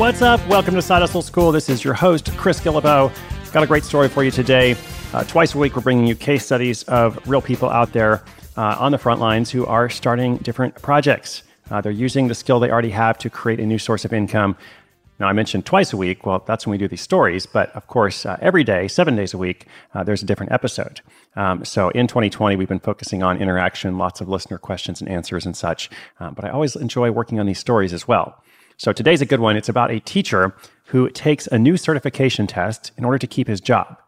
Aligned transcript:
What's 0.00 0.22
up? 0.22 0.40
Welcome 0.48 0.74
to 0.76 0.80
Side 0.80 1.02
Hustle 1.02 1.20
School. 1.20 1.52
This 1.52 1.68
is 1.68 1.84
your 1.84 1.92
host, 1.92 2.34
Chris 2.38 2.58
Guillebeau. 2.58 3.12
Got 3.52 3.62
a 3.62 3.66
great 3.66 3.84
story 3.84 4.08
for 4.08 4.24
you 4.24 4.30
today. 4.30 4.74
Uh, 5.12 5.24
twice 5.24 5.54
a 5.54 5.58
week, 5.58 5.76
we're 5.76 5.82
bringing 5.82 6.06
you 6.06 6.14
case 6.14 6.46
studies 6.46 6.84
of 6.84 7.20
real 7.28 7.42
people 7.42 7.68
out 7.68 7.92
there 7.92 8.24
uh, 8.56 8.76
on 8.78 8.92
the 8.92 8.98
front 8.98 9.20
lines 9.20 9.50
who 9.50 9.66
are 9.66 9.90
starting 9.90 10.38
different 10.38 10.74
projects. 10.80 11.42
Uh, 11.70 11.82
they're 11.82 11.92
using 11.92 12.28
the 12.28 12.34
skill 12.34 12.58
they 12.60 12.70
already 12.70 12.88
have 12.88 13.18
to 13.18 13.28
create 13.28 13.60
a 13.60 13.66
new 13.66 13.78
source 13.78 14.06
of 14.06 14.14
income. 14.14 14.56
Now, 15.18 15.28
I 15.28 15.34
mentioned 15.34 15.66
twice 15.66 15.92
a 15.92 15.98
week. 15.98 16.24
Well, 16.24 16.42
that's 16.46 16.66
when 16.66 16.70
we 16.70 16.78
do 16.78 16.88
these 16.88 17.02
stories. 17.02 17.44
But 17.44 17.70
of 17.76 17.86
course, 17.86 18.24
uh, 18.24 18.38
every 18.40 18.64
day, 18.64 18.88
seven 18.88 19.16
days 19.16 19.34
a 19.34 19.38
week, 19.38 19.66
uh, 19.92 20.02
there's 20.02 20.22
a 20.22 20.26
different 20.26 20.50
episode. 20.50 21.02
Um, 21.36 21.62
so 21.62 21.90
in 21.90 22.06
2020, 22.06 22.56
we've 22.56 22.66
been 22.66 22.80
focusing 22.80 23.22
on 23.22 23.36
interaction, 23.36 23.98
lots 23.98 24.22
of 24.22 24.30
listener 24.30 24.56
questions 24.56 25.02
and 25.02 25.10
answers 25.10 25.44
and 25.44 25.54
such. 25.54 25.90
Uh, 26.18 26.30
but 26.30 26.46
I 26.46 26.48
always 26.48 26.74
enjoy 26.74 27.10
working 27.10 27.38
on 27.38 27.44
these 27.44 27.58
stories 27.58 27.92
as 27.92 28.08
well. 28.08 28.42
So 28.80 28.92
today's 28.94 29.20
a 29.20 29.26
good 29.26 29.40
one. 29.40 29.58
It's 29.58 29.68
about 29.68 29.90
a 29.90 30.00
teacher 30.00 30.54
who 30.86 31.10
takes 31.10 31.46
a 31.46 31.58
new 31.58 31.76
certification 31.76 32.46
test 32.46 32.92
in 32.96 33.04
order 33.04 33.18
to 33.18 33.26
keep 33.26 33.46
his 33.46 33.60
job. 33.60 33.98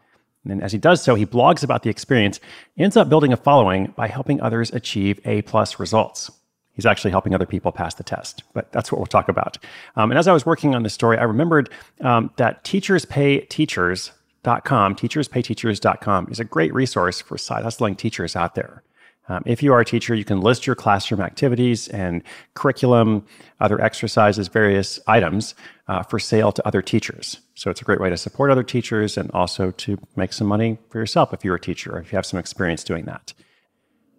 And 0.48 0.62
as 0.62 0.72
he 0.72 0.78
does 0.78 1.02
so, 1.02 1.14
he 1.14 1.26
blogs 1.26 1.62
about 1.62 1.82
the 1.82 1.90
experience, 1.90 2.40
ends 2.78 2.96
up 2.96 3.10
building 3.10 3.34
a 3.34 3.36
following 3.36 3.92
by 3.98 4.08
helping 4.08 4.40
others 4.40 4.70
achieve 4.70 5.20
A 5.26 5.42
plus 5.42 5.78
results. 5.78 6.30
He's 6.72 6.86
actually 6.86 7.10
helping 7.10 7.34
other 7.34 7.44
people 7.44 7.70
pass 7.70 7.96
the 7.96 8.02
test, 8.02 8.44
but 8.54 8.72
that's 8.72 8.90
what 8.90 8.98
we'll 8.98 9.04
talk 9.04 9.28
about. 9.28 9.58
Um, 9.94 10.10
and 10.10 10.18
as 10.18 10.26
I 10.26 10.32
was 10.32 10.46
working 10.46 10.74
on 10.74 10.84
this 10.84 10.94
story, 10.94 11.18
I 11.18 11.24
remembered 11.24 11.68
um, 12.00 12.30
that 12.38 12.64
teacherspayteachers.com, 12.64 14.94
teacherspayteachers.com 14.94 16.28
is 16.30 16.40
a 16.40 16.44
great 16.44 16.72
resource 16.72 17.20
for 17.20 17.36
side 17.36 17.64
hustling 17.64 17.94
teachers 17.94 18.36
out 18.36 18.54
there. 18.54 18.82
Um, 19.32 19.42
if 19.46 19.62
you 19.62 19.72
are 19.72 19.80
a 19.80 19.84
teacher, 19.84 20.14
you 20.14 20.26
can 20.26 20.42
list 20.42 20.66
your 20.66 20.76
classroom 20.76 21.22
activities 21.22 21.88
and 21.88 22.22
curriculum, 22.52 23.24
other 23.60 23.80
exercises, 23.80 24.48
various 24.48 25.00
items 25.06 25.54
uh, 25.88 26.02
for 26.02 26.18
sale 26.18 26.52
to 26.52 26.66
other 26.66 26.82
teachers. 26.82 27.38
So 27.54 27.70
it's 27.70 27.80
a 27.80 27.84
great 27.84 27.98
way 27.98 28.10
to 28.10 28.16
support 28.18 28.50
other 28.50 28.62
teachers 28.62 29.16
and 29.16 29.30
also 29.30 29.70
to 29.70 29.98
make 30.16 30.34
some 30.34 30.46
money 30.46 30.76
for 30.90 30.98
yourself 30.98 31.32
if 31.32 31.46
you're 31.46 31.54
a 31.54 31.60
teacher 31.60 31.96
or 31.96 32.00
if 32.00 32.12
you 32.12 32.16
have 32.16 32.26
some 32.26 32.38
experience 32.38 32.84
doing 32.84 33.06
that. 33.06 33.32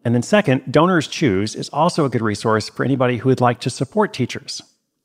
And 0.03 0.16
then, 0.16 0.23
second, 0.23 0.72
Donors 0.72 1.08
Choose 1.08 1.53
is 1.56 1.69
also 1.69 2.06
a 2.06 2.09
good 2.09 2.23
resource 2.23 2.67
for 2.69 2.84
anybody 2.84 3.17
who 3.17 3.30
would 3.30 3.39
like 3.39 3.59
to 3.61 3.69
support 3.69 4.14
teachers. 4.14 4.64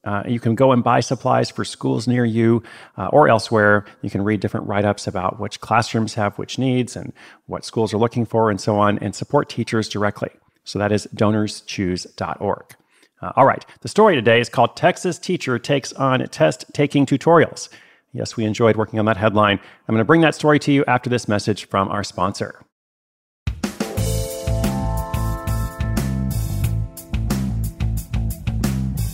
Uh, 0.08 0.22
you 0.26 0.40
can 0.40 0.54
go 0.54 0.72
and 0.72 0.82
buy 0.82 1.00
supplies 1.00 1.50
for 1.50 1.66
schools 1.66 2.08
near 2.08 2.24
you 2.24 2.62
uh, 2.96 3.08
or 3.08 3.28
elsewhere. 3.28 3.84
You 4.00 4.08
can 4.08 4.24
read 4.24 4.40
different 4.40 4.66
write 4.66 4.86
ups 4.86 5.06
about 5.06 5.38
which 5.38 5.60
classrooms 5.60 6.14
have 6.14 6.38
which 6.38 6.58
needs 6.58 6.96
and 6.96 7.12
what 7.44 7.62
schools 7.62 7.92
are 7.92 7.98
looking 7.98 8.24
for 8.24 8.48
and 8.48 8.58
so 8.58 8.78
on, 8.78 8.98
and 9.00 9.14
support 9.14 9.50
teachers 9.50 9.86
directly. 9.86 10.30
So 10.64 10.78
that 10.78 10.92
is 10.92 11.06
donorschoose.org. 11.14 12.74
Uh, 13.20 13.32
all 13.36 13.44
right, 13.44 13.66
the 13.82 13.88
story 13.88 14.14
today 14.14 14.40
is 14.40 14.48
called 14.48 14.76
Texas 14.76 15.18
Teacher 15.18 15.58
Takes 15.58 15.92
on 15.92 16.26
Test 16.28 16.64
Taking 16.72 17.04
Tutorials. 17.04 17.68
Yes, 18.14 18.34
we 18.34 18.46
enjoyed 18.46 18.76
working 18.76 18.98
on 18.98 19.04
that 19.04 19.18
headline. 19.18 19.60
I'm 19.88 19.94
going 19.94 19.98
to 19.98 20.06
bring 20.06 20.22
that 20.22 20.34
story 20.34 20.58
to 20.60 20.72
you 20.72 20.86
after 20.86 21.10
this 21.10 21.28
message 21.28 21.66
from 21.68 21.90
our 21.90 22.02
sponsor. 22.02 22.62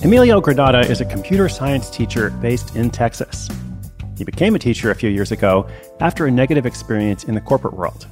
Emilio 0.04 0.38
Granada 0.38 0.81
is 0.81 1.00
a 1.00 1.06
computer 1.06 1.48
science 1.48 1.88
teacher 1.88 2.28
based 2.28 2.76
in 2.76 2.91
Texas. 2.91 3.48
He 4.19 4.25
became 4.25 4.54
a 4.54 4.59
teacher 4.59 4.91
a 4.91 4.94
few 4.94 5.09
years 5.09 5.32
ago 5.32 5.66
after 5.98 6.26
a 6.26 6.31
negative 6.31 6.66
experience 6.66 7.25
in 7.25 7.34
the 7.34 7.41
corporate 7.41 7.72
world. 7.72 8.06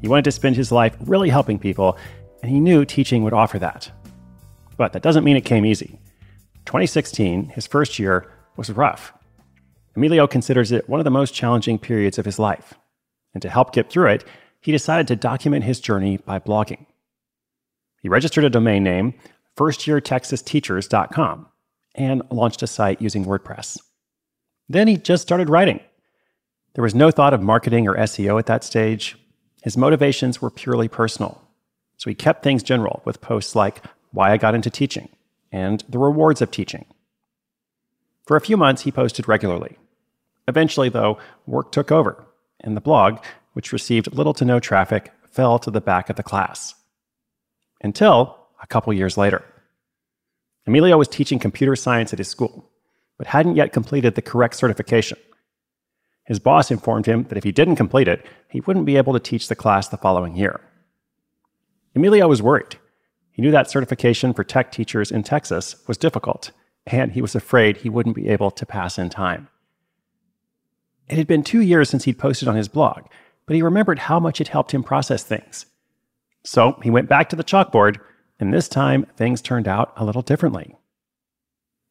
He 0.00 0.06
wanted 0.06 0.26
to 0.26 0.30
spend 0.30 0.54
his 0.54 0.70
life 0.70 0.96
really 1.00 1.28
helping 1.28 1.58
people, 1.58 1.98
and 2.42 2.52
he 2.52 2.60
knew 2.60 2.84
teaching 2.84 3.24
would 3.24 3.32
offer 3.32 3.58
that. 3.58 3.90
But 4.76 4.92
that 4.92 5.02
doesn't 5.02 5.24
mean 5.24 5.36
it 5.36 5.44
came 5.44 5.66
easy. 5.66 5.98
2016, 6.64 7.46
his 7.46 7.66
first 7.66 7.98
year, 7.98 8.32
was 8.56 8.70
rough. 8.70 9.12
Emilio 9.96 10.28
considers 10.28 10.70
it 10.70 10.88
one 10.88 11.00
of 11.00 11.04
the 11.04 11.10
most 11.10 11.34
challenging 11.34 11.76
periods 11.76 12.18
of 12.18 12.24
his 12.24 12.38
life. 12.38 12.74
And 13.34 13.42
to 13.42 13.48
help 13.48 13.72
get 13.72 13.90
through 13.90 14.10
it, 14.10 14.24
he 14.60 14.70
decided 14.70 15.08
to 15.08 15.16
document 15.16 15.64
his 15.64 15.80
journey 15.80 16.18
by 16.18 16.38
blogging. 16.38 16.86
He 18.00 18.08
registered 18.08 18.44
a 18.44 18.50
domain 18.50 18.84
name, 18.84 19.14
firstyeartexasteachers.com 19.56 21.46
and 21.94 22.22
launched 22.30 22.62
a 22.62 22.66
site 22.66 23.00
using 23.00 23.24
WordPress. 23.24 23.78
Then 24.68 24.88
he 24.88 24.96
just 24.96 25.22
started 25.22 25.48
writing. 25.48 25.80
There 26.74 26.82
was 26.82 26.94
no 26.94 27.10
thought 27.10 27.32
of 27.32 27.42
marketing 27.42 27.88
or 27.88 27.96
SEO 27.96 28.38
at 28.38 28.46
that 28.46 28.64
stage. 28.64 29.16
His 29.62 29.76
motivations 29.76 30.42
were 30.42 30.50
purely 30.50 30.88
personal. 30.88 31.42
So 31.96 32.10
he 32.10 32.14
kept 32.14 32.42
things 32.42 32.62
general 32.62 33.00
with 33.04 33.22
posts 33.22 33.54
like 33.56 33.82
why 34.10 34.32
I 34.32 34.36
got 34.36 34.54
into 34.54 34.70
teaching 34.70 35.08
and 35.50 35.82
the 35.88 35.98
rewards 35.98 36.42
of 36.42 36.50
teaching. 36.50 36.84
For 38.26 38.36
a 38.36 38.40
few 38.40 38.56
months, 38.56 38.82
he 38.82 38.92
posted 38.92 39.28
regularly. 39.28 39.78
Eventually, 40.48 40.88
though, 40.88 41.18
work 41.46 41.72
took 41.72 41.90
over, 41.90 42.24
and 42.60 42.76
the 42.76 42.80
blog, 42.80 43.18
which 43.52 43.72
received 43.72 44.12
little 44.12 44.34
to 44.34 44.44
no 44.44 44.60
traffic, 44.60 45.12
fell 45.30 45.58
to 45.60 45.70
the 45.70 45.80
back 45.80 46.10
of 46.10 46.16
the 46.16 46.22
class. 46.22 46.74
Until 47.80 48.45
a 48.62 48.66
couple 48.66 48.92
years 48.92 49.16
later. 49.16 49.44
Emilio 50.66 50.98
was 50.98 51.08
teaching 51.08 51.38
computer 51.38 51.76
science 51.76 52.12
at 52.12 52.18
his 52.18 52.28
school, 52.28 52.68
but 53.18 53.26
hadn't 53.26 53.56
yet 53.56 53.72
completed 53.72 54.14
the 54.14 54.22
correct 54.22 54.56
certification. 54.56 55.18
His 56.24 56.40
boss 56.40 56.70
informed 56.70 57.06
him 57.06 57.24
that 57.24 57.38
if 57.38 57.44
he 57.44 57.52
didn't 57.52 57.76
complete 57.76 58.08
it, 58.08 58.26
he 58.48 58.60
wouldn't 58.60 58.86
be 58.86 58.96
able 58.96 59.12
to 59.12 59.20
teach 59.20 59.46
the 59.48 59.54
class 59.54 59.88
the 59.88 59.96
following 59.96 60.36
year. 60.36 60.60
Emilio 61.94 62.26
was 62.26 62.42
worried. 62.42 62.76
He 63.30 63.42
knew 63.42 63.52
that 63.52 63.70
certification 63.70 64.34
for 64.34 64.42
tech 64.42 64.72
teachers 64.72 65.12
in 65.12 65.22
Texas 65.22 65.76
was 65.86 65.96
difficult, 65.96 66.50
and 66.86 67.12
he 67.12 67.22
was 67.22 67.34
afraid 67.34 67.76
he 67.76 67.88
wouldn't 67.88 68.16
be 68.16 68.28
able 68.28 68.50
to 68.50 68.66
pass 68.66 68.98
in 68.98 69.08
time. 69.08 69.48
It 71.08 71.16
had 71.16 71.28
been 71.28 71.44
two 71.44 71.60
years 71.60 71.88
since 71.88 72.04
he'd 72.04 72.18
posted 72.18 72.48
on 72.48 72.56
his 72.56 72.68
blog, 72.68 73.04
but 73.46 73.54
he 73.54 73.62
remembered 73.62 74.00
how 74.00 74.18
much 74.18 74.40
it 74.40 74.48
helped 74.48 74.72
him 74.72 74.82
process 74.82 75.22
things. 75.22 75.66
So 76.44 76.78
he 76.82 76.90
went 76.90 77.08
back 77.08 77.28
to 77.28 77.36
the 77.36 77.44
chalkboard 77.44 77.98
and 78.38 78.52
this 78.52 78.68
time, 78.68 79.06
things 79.16 79.40
turned 79.40 79.66
out 79.66 79.92
a 79.96 80.04
little 80.04 80.22
differently. 80.22 80.76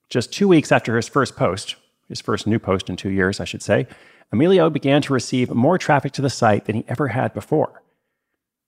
Just 0.09 0.31
two 0.31 0.47
weeks 0.47 0.71
after 0.71 0.95
his 0.95 1.07
first 1.07 1.35
post, 1.35 1.75
his 2.07 2.21
first 2.21 2.45
new 2.45 2.59
post 2.59 2.89
in 2.89 2.95
two 2.95 3.09
years, 3.09 3.39
I 3.39 3.45
should 3.45 3.63
say, 3.63 3.87
Emilio 4.31 4.69
began 4.69 5.01
to 5.03 5.13
receive 5.13 5.49
more 5.51 5.77
traffic 5.77 6.11
to 6.13 6.21
the 6.21 6.29
site 6.29 6.65
than 6.65 6.75
he 6.75 6.85
ever 6.87 7.09
had 7.09 7.33
before. 7.33 7.81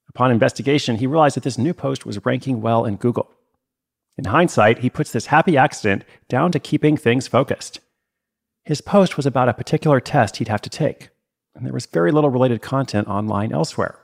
Upon 0.08 0.30
investigation, 0.30 0.96
he 0.96 1.06
realized 1.06 1.36
that 1.36 1.44
this 1.44 1.58
new 1.58 1.74
post 1.74 2.06
was 2.06 2.24
ranking 2.24 2.60
well 2.60 2.84
in 2.84 2.96
Google. 2.96 3.30
In 4.16 4.24
hindsight, 4.24 4.78
he 4.78 4.90
puts 4.90 5.12
this 5.12 5.26
happy 5.26 5.56
accident 5.56 6.04
down 6.28 6.50
to 6.52 6.58
keeping 6.58 6.96
things 6.96 7.28
focused. 7.28 7.80
His 8.64 8.80
post 8.80 9.16
was 9.16 9.26
about 9.26 9.48
a 9.48 9.54
particular 9.54 10.00
test 10.00 10.36
he'd 10.36 10.48
have 10.48 10.62
to 10.62 10.70
take, 10.70 11.10
and 11.54 11.64
there 11.64 11.72
was 11.72 11.86
very 11.86 12.10
little 12.10 12.30
related 12.30 12.60
content 12.60 13.06
online 13.06 13.52
elsewhere. 13.52 13.98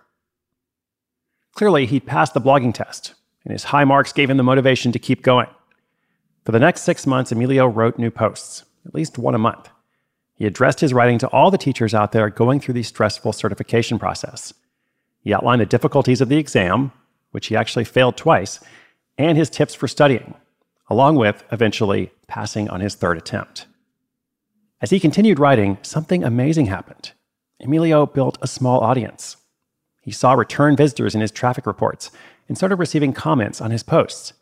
Clearly, 1.54 1.86
he'd 1.86 2.06
passed 2.06 2.34
the 2.34 2.40
blogging 2.40 2.72
test, 2.72 3.14
and 3.44 3.52
his 3.52 3.64
high 3.64 3.84
marks 3.84 4.12
gave 4.12 4.30
him 4.30 4.36
the 4.36 4.42
motivation 4.42 4.92
to 4.92 4.98
keep 4.98 5.22
going. 5.22 5.48
For 6.44 6.52
the 6.52 6.58
next 6.58 6.82
six 6.82 7.06
months, 7.06 7.32
Emilio 7.32 7.66
wrote 7.66 7.98
new 7.98 8.10
posts, 8.10 8.64
at 8.86 8.94
least 8.94 9.18
one 9.18 9.34
a 9.34 9.38
month. 9.38 9.70
He 10.34 10.46
addressed 10.46 10.80
his 10.80 10.92
writing 10.92 11.18
to 11.18 11.28
all 11.28 11.50
the 11.50 11.58
teachers 11.58 11.94
out 11.94 12.12
there 12.12 12.28
going 12.28 12.60
through 12.60 12.74
the 12.74 12.82
stressful 12.82 13.32
certification 13.32 13.98
process. 13.98 14.52
He 15.20 15.32
outlined 15.32 15.60
the 15.60 15.66
difficulties 15.66 16.20
of 16.20 16.28
the 16.28 16.36
exam, 16.36 16.92
which 17.30 17.46
he 17.46 17.56
actually 17.56 17.84
failed 17.84 18.16
twice, 18.16 18.60
and 19.16 19.38
his 19.38 19.48
tips 19.48 19.74
for 19.74 19.88
studying, 19.88 20.34
along 20.88 21.16
with 21.16 21.44
eventually 21.52 22.10
passing 22.26 22.68
on 22.68 22.80
his 22.80 22.94
third 22.94 23.16
attempt. 23.16 23.66
As 24.80 24.90
he 24.90 25.00
continued 25.00 25.38
writing, 25.38 25.78
something 25.82 26.24
amazing 26.24 26.66
happened. 26.66 27.12
Emilio 27.60 28.04
built 28.04 28.36
a 28.42 28.46
small 28.46 28.80
audience. 28.80 29.36
He 30.02 30.10
saw 30.10 30.34
return 30.34 30.76
visitors 30.76 31.14
in 31.14 31.22
his 31.22 31.30
traffic 31.30 31.64
reports 31.64 32.10
and 32.48 32.56
started 32.56 32.76
receiving 32.76 33.12
comments 33.12 33.60
on 33.60 33.70
his 33.70 33.82
posts. 33.82 34.32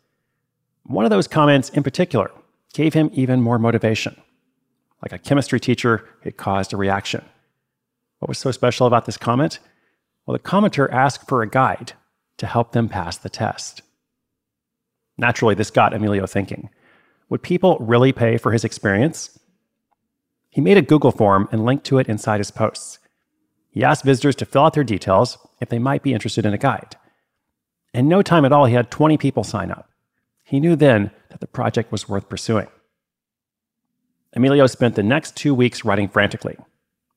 One 0.83 1.05
of 1.05 1.11
those 1.11 1.27
comments 1.27 1.69
in 1.69 1.83
particular 1.83 2.31
gave 2.73 2.93
him 2.93 3.09
even 3.13 3.41
more 3.41 3.59
motivation. 3.59 4.19
Like 5.01 5.13
a 5.13 5.19
chemistry 5.19 5.59
teacher, 5.59 6.07
it 6.23 6.37
caused 6.37 6.73
a 6.73 6.77
reaction. 6.77 7.23
What 8.19 8.29
was 8.29 8.37
so 8.37 8.51
special 8.51 8.87
about 8.87 9.05
this 9.05 9.17
comment? 9.17 9.59
Well, 10.25 10.33
the 10.33 10.43
commenter 10.43 10.91
asked 10.91 11.27
for 11.27 11.41
a 11.41 11.49
guide 11.49 11.93
to 12.37 12.47
help 12.47 12.71
them 12.71 12.89
pass 12.89 13.17
the 13.17 13.29
test. 13.29 13.81
Naturally, 15.17 15.55
this 15.55 15.71
got 15.71 15.93
Emilio 15.93 16.25
thinking 16.25 16.69
would 17.29 17.41
people 17.41 17.77
really 17.79 18.11
pay 18.11 18.37
for 18.37 18.51
his 18.51 18.63
experience? 18.63 19.39
He 20.49 20.61
made 20.61 20.77
a 20.77 20.83
Google 20.83 21.11
form 21.11 21.49
and 21.51 21.65
linked 21.65 21.83
to 21.85 21.97
it 21.97 22.07
inside 22.07 22.39
his 22.39 22.51
posts. 22.51 22.99
He 23.71 23.83
asked 23.83 24.03
visitors 24.03 24.35
to 24.35 24.45
fill 24.45 24.65
out 24.65 24.73
their 24.73 24.83
details 24.83 25.39
if 25.59 25.69
they 25.69 25.79
might 25.79 26.03
be 26.03 26.13
interested 26.13 26.45
in 26.45 26.53
a 26.53 26.59
guide. 26.59 26.95
In 27.93 28.07
no 28.07 28.21
time 28.21 28.45
at 28.45 28.51
all, 28.51 28.65
he 28.65 28.73
had 28.73 28.89
20 28.89 29.17
people 29.17 29.43
sign 29.43 29.71
up. 29.71 29.89
He 30.43 30.59
knew 30.59 30.75
then 30.75 31.11
that 31.29 31.39
the 31.39 31.47
project 31.47 31.91
was 31.91 32.09
worth 32.09 32.27
pursuing. 32.27 32.67
Emilio 34.35 34.65
spent 34.67 34.95
the 34.95 35.03
next 35.03 35.35
two 35.35 35.53
weeks 35.53 35.85
writing 35.85 36.07
frantically. 36.07 36.57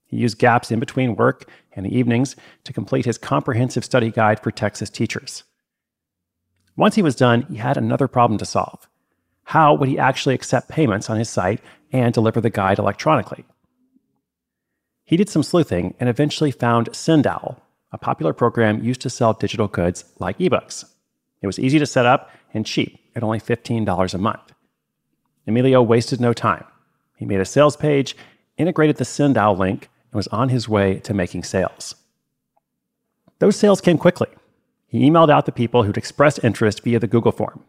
He 0.06 0.18
used 0.18 0.38
gaps 0.38 0.70
in 0.70 0.78
between 0.78 1.16
work 1.16 1.48
and 1.72 1.84
the 1.84 1.96
evenings 1.96 2.36
to 2.64 2.72
complete 2.72 3.06
his 3.06 3.18
comprehensive 3.18 3.84
study 3.84 4.10
guide 4.10 4.40
for 4.40 4.50
Texas 4.50 4.90
teachers. 4.90 5.44
Once 6.76 6.94
he 6.94 7.02
was 7.02 7.16
done, 7.16 7.42
he 7.42 7.56
had 7.56 7.76
another 7.76 8.06
problem 8.06 8.38
to 8.38 8.44
solve. 8.44 8.86
How 9.44 9.74
would 9.74 9.88
he 9.88 9.98
actually 9.98 10.34
accept 10.34 10.68
payments 10.68 11.08
on 11.08 11.18
his 11.18 11.30
site 11.30 11.60
and 11.90 12.12
deliver 12.12 12.40
the 12.40 12.50
guide 12.50 12.78
electronically? 12.78 13.44
He 15.04 15.16
did 15.16 15.30
some 15.30 15.42
sleuthing 15.42 15.94
and 15.98 16.08
eventually 16.08 16.50
found 16.50 16.90
Sendowl, 16.90 17.60
a 17.92 17.98
popular 17.98 18.32
program 18.32 18.82
used 18.82 19.00
to 19.02 19.10
sell 19.10 19.32
digital 19.32 19.68
goods 19.68 20.04
like 20.18 20.38
ebooks. 20.38 20.84
It 21.42 21.46
was 21.46 21.58
easy 21.58 21.78
to 21.78 21.86
set 21.86 22.06
up 22.06 22.30
and 22.52 22.66
cheap 22.66 22.98
at 23.14 23.22
only 23.22 23.40
$15 23.40 24.14
a 24.14 24.18
month. 24.18 24.52
Emilio 25.46 25.82
wasted 25.82 26.20
no 26.20 26.32
time. 26.32 26.64
He 27.16 27.24
made 27.24 27.40
a 27.40 27.44
sales 27.44 27.76
page, 27.76 28.16
integrated 28.56 28.96
the 28.96 29.04
Sendowl 29.04 29.56
link, 29.56 29.88
and 30.10 30.16
was 30.16 30.28
on 30.28 30.48
his 30.48 30.68
way 30.68 30.98
to 31.00 31.14
making 31.14 31.44
sales. 31.44 31.94
Those 33.38 33.56
sales 33.56 33.80
came 33.80 33.98
quickly. 33.98 34.28
He 34.88 35.08
emailed 35.08 35.30
out 35.30 35.46
the 35.46 35.52
people 35.52 35.82
who'd 35.82 35.96
expressed 35.96 36.42
interest 36.42 36.82
via 36.82 36.98
the 36.98 37.06
Google 37.06 37.32
form. 37.32 37.62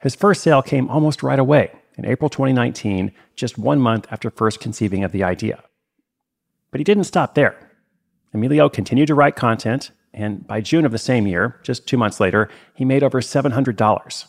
His 0.00 0.14
first 0.14 0.42
sale 0.42 0.62
came 0.62 0.88
almost 0.88 1.22
right 1.22 1.38
away 1.38 1.70
in 1.96 2.04
April 2.04 2.28
2019, 2.28 3.12
just 3.34 3.58
one 3.58 3.80
month 3.80 4.06
after 4.10 4.30
first 4.30 4.60
conceiving 4.60 5.04
of 5.04 5.12
the 5.12 5.22
idea. 5.22 5.62
But 6.70 6.80
he 6.80 6.84
didn't 6.84 7.04
stop 7.04 7.34
there. 7.34 7.65
Emilio 8.34 8.68
continued 8.68 9.06
to 9.06 9.14
write 9.14 9.36
content, 9.36 9.90
and 10.12 10.46
by 10.46 10.60
June 10.60 10.84
of 10.84 10.92
the 10.92 10.98
same 10.98 11.26
year, 11.26 11.60
just 11.62 11.86
two 11.86 11.96
months 11.96 12.20
later, 12.20 12.48
he 12.74 12.84
made 12.84 13.02
over 13.02 13.20
$700, 13.20 14.26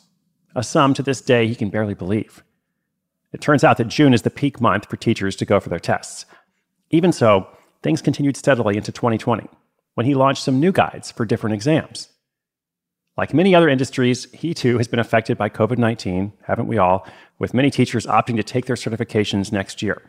a 0.55 0.63
sum 0.63 0.93
to 0.93 1.03
this 1.03 1.21
day 1.21 1.47
he 1.47 1.55
can 1.55 1.69
barely 1.69 1.93
believe. 1.93 2.43
It 3.33 3.41
turns 3.41 3.63
out 3.63 3.77
that 3.77 3.87
June 3.87 4.13
is 4.13 4.21
the 4.21 4.29
peak 4.29 4.61
month 4.61 4.89
for 4.89 4.97
teachers 4.97 5.35
to 5.37 5.45
go 5.45 5.59
for 5.59 5.69
their 5.69 5.79
tests. 5.79 6.25
Even 6.89 7.11
so, 7.11 7.47
things 7.83 8.01
continued 8.01 8.37
steadily 8.37 8.77
into 8.77 8.91
2020 8.91 9.47
when 9.95 10.05
he 10.05 10.15
launched 10.15 10.43
some 10.43 10.59
new 10.59 10.71
guides 10.71 11.11
for 11.11 11.25
different 11.25 11.53
exams. 11.53 12.09
Like 13.17 13.33
many 13.33 13.55
other 13.55 13.67
industries, 13.67 14.31
he 14.31 14.53
too 14.53 14.77
has 14.77 14.87
been 14.87 14.99
affected 14.99 15.37
by 15.37 15.49
COVID 15.49 15.77
19, 15.77 16.33
haven't 16.43 16.67
we 16.67 16.77
all, 16.77 17.05
with 17.39 17.53
many 17.53 17.71
teachers 17.71 18.05
opting 18.05 18.35
to 18.35 18.43
take 18.43 18.67
their 18.67 18.75
certifications 18.75 19.51
next 19.51 19.81
year. 19.81 20.01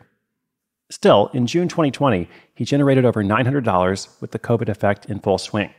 Still, 0.91 1.29
in 1.33 1.45
June 1.45 1.67
2020, 1.67 2.27
he 2.55 2.65
generated 2.65 3.05
over 3.05 3.23
$900 3.23 4.21
with 4.21 4.31
the 4.31 4.39
COVID 4.39 4.69
effect 4.69 5.05
in 5.05 5.19
full 5.19 5.37
swing. 5.37 5.71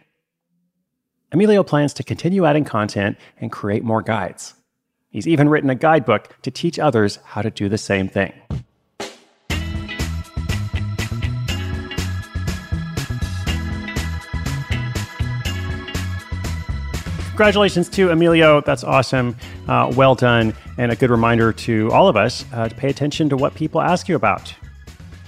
Emilio 1.33 1.63
plans 1.63 1.93
to 1.95 2.03
continue 2.03 2.45
adding 2.45 2.65
content 2.65 3.17
and 3.41 3.53
create 3.53 3.85
more 3.85 4.03
guides. 4.03 4.55
He's 5.11 5.27
even 5.27 5.49
written 5.49 5.71
a 5.71 5.75
guidebook 5.75 6.37
to 6.43 6.51
teach 6.51 6.79
others 6.79 7.19
how 7.25 7.43
to 7.43 7.51
do 7.51 7.69
the 7.69 7.79
same 7.79 8.09
thing. 8.09 8.33
congratulations 17.41 17.89
to 17.89 18.11
Emilio. 18.11 18.61
That's 18.61 18.85
awesome. 18.85 19.35
Uh, 19.67 19.91
well 19.97 20.15
done. 20.15 20.53
And 20.77 20.93
a 20.93 20.95
good 20.95 21.09
reminder 21.09 21.55
to 21.55 21.91
all 21.91 22.07
of 22.07 22.15
us 22.15 22.45
uh, 22.53 22.69
to 22.69 22.75
pay 22.75 22.91
attention 22.91 23.31
to 23.31 23.37
what 23.39 23.55
people 23.55 23.81
ask 23.81 24.11
you 24.11 24.15
about. 24.15 24.55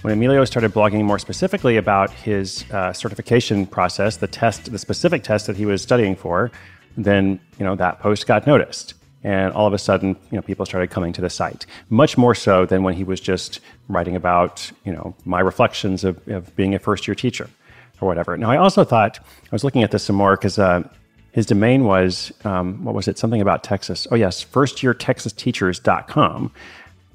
When 0.03 0.13
Emilio 0.13 0.45
started 0.45 0.73
blogging 0.73 1.05
more 1.05 1.21
specifically 1.21 1.77
about 1.77 2.11
his 2.11 2.65
uh, 2.73 2.93
certification 2.93 3.67
process, 3.67 4.17
the 4.17 4.27
test, 4.27 4.73
the 4.73 4.79
specific 4.79 5.23
test 5.23 5.47
that 5.47 5.57
he 5.57 5.65
was 5.65 5.81
studying 5.81 6.17
for, 6.17 6.51
then 6.97 7.39
you 7.57 7.65
know 7.65 7.77
that 7.77 8.01
post 8.01 8.27
got 8.27 8.45
noticed, 8.45 8.95
and 9.23 9.53
all 9.53 9.69
of 9.69 9.73
a 9.73 9.79
sudden, 9.79 10.17
you 10.33 10.37
know, 10.37 10.43
people 10.43 10.67
started 10.67 10.91
coming 10.91 11.13
to 11.13 11.21
the 11.21 11.31
site. 11.31 11.67
Much 11.89 12.19
more 12.19 12.35
so 12.35 12.67
than 12.67 12.83
when 12.83 12.95
he 12.95 13.05
was 13.05 13.21
just 13.21 13.61
writing 13.89 14.17
about, 14.17 14.73
you 14.85 14.93
know, 14.93 15.15
my 15.25 15.39
reflections 15.39 16.03
of, 16.03 16.19
of 16.27 16.57
being 16.57 16.75
a 16.75 16.81
first 16.81 17.07
year 17.07 17.15
teacher 17.15 17.49
or 18.01 18.09
whatever. 18.09 18.37
Now, 18.37 18.51
I 18.51 18.57
also 18.57 18.83
thought 18.83 19.21
I 19.21 19.53
was 19.53 19.63
looking 19.63 19.85
at 19.85 19.93
this 19.93 20.03
some 20.03 20.17
more 20.17 20.37
because 20.37 20.59
uh, 20.59 20.83
his 21.31 21.47
domain 21.47 21.85
was, 21.85 22.33
um, 22.45 22.85
what 22.85 22.97
was 22.97 23.07
it? 23.07 23.19
Something 23.19 23.41
about 23.41 23.63
Texas. 23.63 24.09
Oh, 24.11 24.17
yes, 24.17 24.45
firstyeartexasteachers.com. 24.45 26.53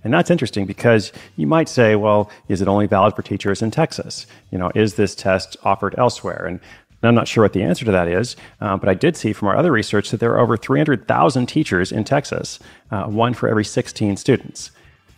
And 0.03 0.13
that's 0.13 0.31
interesting 0.31 0.65
because 0.65 1.11
you 1.35 1.47
might 1.47 1.69
say, 1.69 1.95
well, 1.95 2.29
is 2.47 2.61
it 2.61 2.67
only 2.67 2.87
valid 2.87 3.15
for 3.15 3.21
teachers 3.21 3.61
in 3.61 3.71
Texas? 3.71 4.25
You 4.51 4.57
know, 4.57 4.71
is 4.75 4.95
this 4.95 5.15
test 5.15 5.57
offered 5.63 5.95
elsewhere? 5.97 6.45
And 6.45 6.59
I'm 7.03 7.15
not 7.15 7.27
sure 7.27 7.43
what 7.43 7.53
the 7.53 7.63
answer 7.63 7.85
to 7.85 7.91
that 7.91 8.07
is, 8.07 8.35
uh, 8.61 8.77
but 8.77 8.89
I 8.89 8.93
did 8.93 9.15
see 9.15 9.33
from 9.33 9.47
our 9.49 9.55
other 9.55 9.71
research 9.71 10.09
that 10.11 10.19
there 10.19 10.33
are 10.33 10.39
over 10.39 10.57
300,000 10.57 11.45
teachers 11.45 11.91
in 11.91 12.03
Texas, 12.03 12.59
uh, 12.91 13.05
one 13.05 13.33
for 13.33 13.49
every 13.49 13.65
16 13.65 14.17
students 14.17 14.71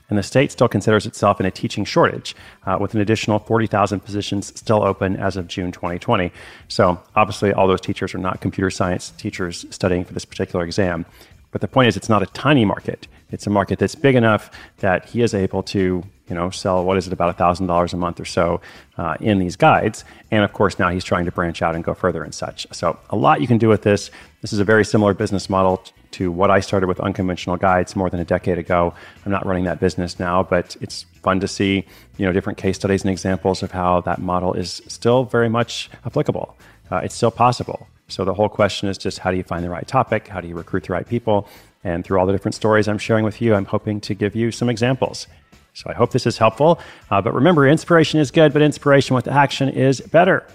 and 0.09 0.17
the 0.17 0.23
state 0.23 0.51
still 0.51 0.67
considers 0.67 1.05
itself 1.05 1.39
in 1.39 1.45
a 1.45 1.51
teaching 1.51 1.85
shortage, 1.85 2.35
uh, 2.65 2.77
with 2.79 2.93
an 2.93 3.01
additional 3.01 3.39
40,000 3.39 3.99
positions 3.99 4.47
still 4.59 4.83
open 4.83 5.15
as 5.15 5.37
of 5.37 5.47
June 5.47 5.71
2020. 5.71 6.31
So, 6.67 7.01
obviously, 7.15 7.53
all 7.53 7.67
those 7.67 7.81
teachers 7.81 8.13
are 8.13 8.19
not 8.19 8.41
computer 8.41 8.69
science 8.69 9.11
teachers 9.11 9.65
studying 9.69 10.03
for 10.03 10.13
this 10.13 10.25
particular 10.25 10.65
exam. 10.65 11.05
But 11.51 11.61
the 11.61 11.67
point 11.67 11.87
is, 11.87 11.97
it's 11.97 12.09
not 12.09 12.23
a 12.23 12.27
tiny 12.27 12.65
market. 12.65 13.07
It's 13.31 13.47
a 13.47 13.49
market 13.49 13.79
that's 13.79 13.95
big 13.95 14.15
enough 14.15 14.51
that 14.77 15.05
he 15.05 15.21
is 15.21 15.33
able 15.33 15.63
to, 15.63 16.03
you 16.27 16.35
know, 16.35 16.49
sell 16.49 16.83
what 16.83 16.97
is 16.97 17.07
it 17.07 17.13
about 17.13 17.37
thousand 17.37 17.67
dollars 17.67 17.93
a 17.93 17.97
month 17.97 18.19
or 18.19 18.25
so 18.25 18.61
uh, 18.97 19.15
in 19.19 19.39
these 19.39 19.55
guides. 19.55 20.03
And 20.31 20.43
of 20.43 20.53
course, 20.53 20.79
now 20.79 20.89
he's 20.89 21.03
trying 21.03 21.25
to 21.25 21.31
branch 21.31 21.61
out 21.61 21.75
and 21.75 21.83
go 21.83 21.93
further 21.93 22.23
and 22.23 22.33
such. 22.33 22.67
So 22.71 22.97
a 23.09 23.15
lot 23.15 23.41
you 23.41 23.47
can 23.47 23.57
do 23.57 23.69
with 23.69 23.83
this. 23.83 24.11
This 24.41 24.53
is 24.53 24.59
a 24.59 24.63
very 24.63 24.85
similar 24.85 25.13
business 25.13 25.49
model 25.49 25.83
to 26.11 26.31
what 26.31 26.49
I 26.49 26.59
started 26.59 26.87
with 26.87 26.99
unconventional 26.99 27.57
guides 27.57 27.95
more 27.95 28.09
than 28.09 28.19
a 28.19 28.25
decade 28.25 28.57
ago. 28.57 28.93
I'm 29.25 29.31
not 29.31 29.45
running 29.45 29.65
that 29.65 29.79
business 29.79 30.19
now, 30.19 30.41
but 30.43 30.75
it's 30.81 31.03
fun 31.21 31.39
to 31.41 31.47
see, 31.47 31.85
you 32.17 32.25
know, 32.25 32.31
different 32.31 32.57
case 32.57 32.77
studies 32.77 33.03
and 33.03 33.11
examples 33.11 33.61
of 33.61 33.71
how 33.71 34.01
that 34.01 34.19
model 34.19 34.53
is 34.53 34.81
still 34.87 35.23
very 35.23 35.49
much 35.49 35.89
applicable. 36.05 36.57
Uh, 36.91 36.97
it's 36.97 37.13
still 37.13 37.31
possible. 37.31 37.87
So 38.07 38.25
the 38.25 38.33
whole 38.33 38.49
question 38.49 38.89
is 38.89 38.97
just 38.97 39.19
how 39.19 39.29
do 39.29 39.37
you 39.37 39.43
find 39.43 39.63
the 39.63 39.69
right 39.69 39.87
topic? 39.87 40.27
How 40.27 40.41
do 40.41 40.47
you 40.47 40.55
recruit 40.55 40.85
the 40.85 40.93
right 40.93 41.07
people? 41.07 41.47
And 41.83 42.03
through 42.03 42.19
all 42.19 42.25
the 42.25 42.33
different 42.33 42.55
stories 42.55 42.87
I'm 42.87 42.97
sharing 42.97 43.23
with 43.23 43.41
you, 43.41 43.55
I'm 43.55 43.65
hoping 43.65 44.01
to 44.01 44.13
give 44.13 44.35
you 44.35 44.51
some 44.51 44.69
examples. 44.69 45.27
So 45.73 45.89
I 45.89 45.93
hope 45.93 46.11
this 46.11 46.25
is 46.25 46.37
helpful. 46.37 46.79
Uh, 47.09 47.21
but 47.21 47.33
remember, 47.33 47.67
inspiration 47.67 48.19
is 48.19 48.31
good, 48.31 48.51
but 48.51 48.61
inspiration 48.61 49.15
with 49.15 49.27
action 49.27 49.69
is 49.69 50.01
better. 50.01 50.45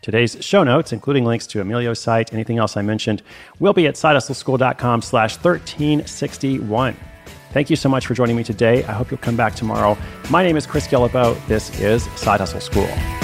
Today's 0.00 0.36
show 0.40 0.64
notes, 0.64 0.92
including 0.92 1.24
links 1.24 1.46
to 1.48 1.60
Emilio's 1.60 1.98
site, 1.98 2.32
anything 2.32 2.58
else 2.58 2.76
I 2.76 2.82
mentioned, 2.82 3.22
will 3.58 3.72
be 3.72 3.86
at 3.86 3.94
sidehustleschool.com 3.94 5.02
slash 5.02 5.36
1361. 5.36 6.96
Thank 7.52 7.70
you 7.70 7.76
so 7.76 7.88
much 7.88 8.06
for 8.06 8.14
joining 8.14 8.36
me 8.36 8.44
today. 8.44 8.84
I 8.84 8.92
hope 8.92 9.10
you'll 9.10 9.18
come 9.18 9.36
back 9.36 9.54
tomorrow. 9.54 9.96
My 10.28 10.42
name 10.42 10.56
is 10.56 10.66
Chris 10.66 10.86
Guillebeau. 10.88 11.46
This 11.46 11.78
is 11.80 12.04
Side 12.16 12.40
Hustle 12.40 12.60
School. 12.60 13.23